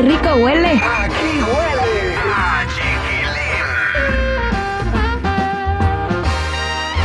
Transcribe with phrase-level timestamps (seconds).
[0.00, 0.68] esto huele.
[0.68, 2.62] Aquí huele a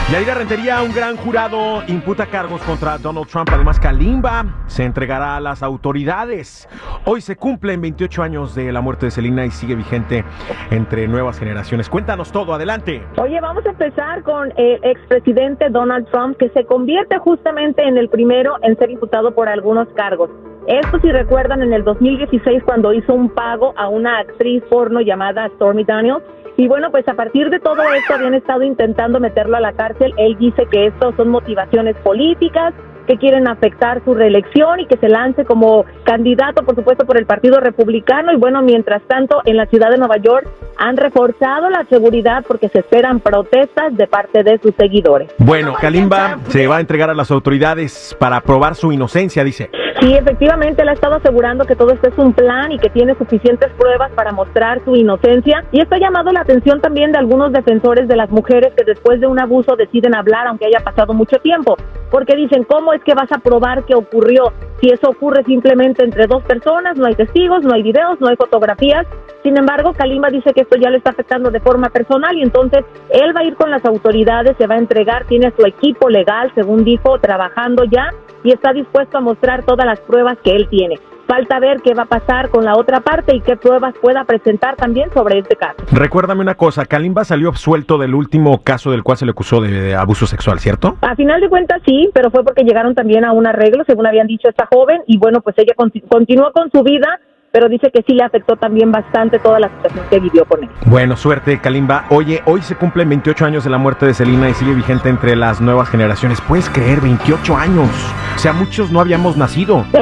[0.09, 3.49] Yadira Rentería, un gran jurado, imputa cargos contra Donald Trump.
[3.51, 6.69] Además, Kalimba se entregará a las autoridades.
[7.03, 10.23] Hoy se cumplen 28 años de la muerte de Selena y sigue vigente
[10.71, 11.89] entre nuevas generaciones.
[11.89, 13.03] Cuéntanos todo, adelante.
[13.17, 18.07] Oye, vamos a empezar con el expresidente Donald Trump, que se convierte justamente en el
[18.07, 20.29] primero en ser imputado por algunos cargos.
[20.67, 25.47] Esto, si recuerdan, en el 2016, cuando hizo un pago a una actriz porno llamada
[25.55, 26.21] Stormy Daniels,
[26.57, 30.13] y bueno, pues a partir de todo esto habían estado intentando meterlo a la cárcel.
[30.17, 32.73] Él dice que esto son motivaciones políticas,
[33.07, 37.25] que quieren afectar su reelección y que se lance como candidato, por supuesto, por el
[37.25, 38.31] Partido Republicano.
[38.31, 42.69] Y bueno, mientras tanto, en la ciudad de Nueva York han reforzado la seguridad porque
[42.69, 45.31] se esperan protestas de parte de sus seguidores.
[45.39, 49.71] Bueno, Kalimba se va a entregar a las autoridades para probar su inocencia, dice.
[49.99, 53.15] Sí, efectivamente, él ha estado asegurando que todo esto es un plan y que tiene
[53.15, 55.63] suficientes pruebas para mostrar su inocencia.
[55.71, 59.19] Y esto ha llamado la atención también de algunos defensores de las mujeres que después
[59.19, 61.77] de un abuso deciden hablar, aunque haya pasado mucho tiempo.
[62.09, 64.53] Porque dicen, ¿cómo es que vas a probar que ocurrió?
[64.79, 68.35] Si eso ocurre simplemente entre dos personas, no hay testigos, no hay videos, no hay
[68.35, 69.05] fotografías.
[69.43, 72.85] Sin embargo, Kalimba dice que esto ya le está afectando de forma personal y entonces
[73.09, 76.51] él va a ir con las autoridades, se va a entregar, tiene su equipo legal,
[76.55, 78.11] según dijo, trabajando ya
[78.43, 80.99] y está dispuesto a mostrar todas las pruebas que él tiene.
[81.27, 84.75] Falta ver qué va a pasar con la otra parte y qué pruebas pueda presentar
[84.77, 85.75] también sobre este caso.
[85.91, 89.69] Recuérdame una cosa, Kalimba salió absuelto del último caso del cual se le acusó de,
[89.71, 90.95] de abuso sexual, ¿cierto?
[91.01, 94.27] A final de cuentas sí, pero fue porque llegaron también a un arreglo, según habían
[94.27, 97.19] dicho esta joven, y bueno, pues ella conti- continuó con su vida,
[97.51, 100.69] pero dice que sí le afectó también bastante toda la situación que vivió con él.
[100.85, 102.05] Bueno, suerte, Kalimba.
[102.09, 105.35] Oye, hoy se cumplen 28 años de la muerte de Selena y sigue vigente entre
[105.35, 106.39] las nuevas generaciones.
[106.41, 107.01] ¿Puedes creer?
[107.01, 107.89] 28 años.
[108.35, 109.83] O sea, muchos no habíamos nacido.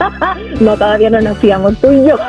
[0.60, 2.16] No, todavía no nacíamos tú y yo.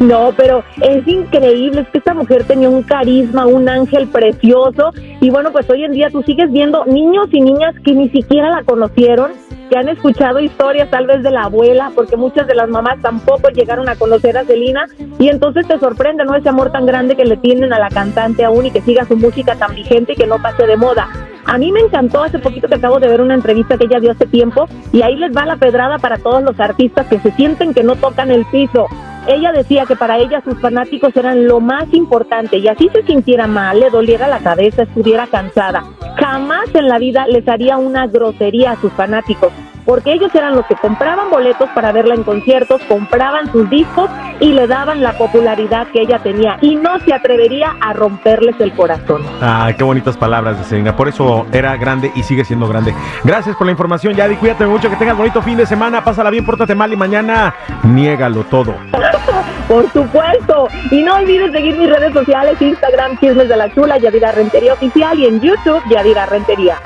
[0.00, 4.92] No, pero es increíble, es que esta mujer tenía un carisma, un ángel precioso.
[5.20, 8.50] Y bueno, pues hoy en día tú sigues viendo niños y niñas que ni siquiera
[8.50, 9.32] la conocieron,
[9.70, 13.48] que han escuchado historias tal vez de la abuela, porque muchas de las mamás tampoco
[13.48, 14.86] llegaron a conocer a Celina.
[15.18, 16.34] Y entonces te sorprende, ¿no?
[16.34, 19.16] Ese amor tan grande que le tienen a la cantante aún y que siga su
[19.16, 21.08] música tan vigente y que no pase de moda.
[21.46, 24.10] A mí me encantó hace poquito que acabo de ver una entrevista que ella dio
[24.10, 27.72] hace tiempo y ahí les va la pedrada para todos los artistas que se sienten
[27.72, 28.86] que no tocan el piso.
[29.28, 33.46] Ella decía que para ella sus fanáticos eran lo más importante y así se sintiera
[33.46, 35.84] mal, le doliera la cabeza, estuviera cansada.
[36.16, 39.52] Jamás en la vida les haría una grosería a sus fanáticos,
[39.86, 44.10] porque ellos eran los que compraban boletos para verla en conciertos, compraban sus discos
[44.40, 48.72] y le daban la popularidad que ella tenía y no se atrevería a romperles el
[48.74, 49.22] corazón.
[49.40, 50.96] Ah, qué bonitas palabras de Selena.
[50.96, 52.94] Por eso era grande y sigue siendo grande.
[53.24, 54.36] Gracias por la información, Yadi.
[54.36, 56.02] Cuídate mucho, que tengas bonito fin de semana.
[56.04, 57.54] Pásala bien, pórtate mal y mañana
[57.84, 58.74] niégalo todo.
[59.68, 60.68] Por supuesto.
[60.90, 65.18] Y no olvides seguir mis redes sociales, Instagram, Chismes de la Chula, Yadira Rentería Oficial
[65.18, 66.76] y en YouTube, Yadira Rentería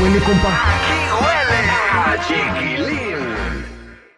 [0.00, 0.48] huele, compa?
[0.48, 1.60] Aquí huele
[1.92, 3.17] a chiquilín.